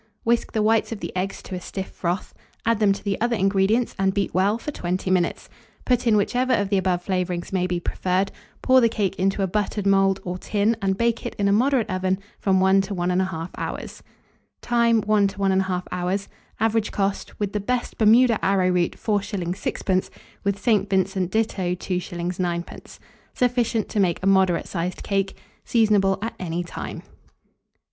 [0.23, 2.33] Whisk the whites of the eggs to a stiff froth,
[2.65, 5.47] add them to the other ingredients, and beat well for 20 minutes.
[5.85, 8.31] Put in whichever of the above flavourings may be preferred;
[8.63, 11.87] pour the cake into a buttered mould or tin and bake it in a moderate
[11.87, 13.79] oven from 1 to 1 1/2 hour.
[14.63, 15.03] Time.
[15.03, 16.17] 1 to 1 1/2 hour.
[16.59, 19.39] Average cost, with the best Bermuda arrowroot, 4s.
[19.53, 20.09] 6d.;
[20.43, 20.89] with St.
[20.89, 22.39] Vincent ditto, 2s.
[22.39, 22.97] 9d.
[23.35, 25.37] Sufficient to make a moderate sized cake.
[25.63, 27.03] Seasonable at any time.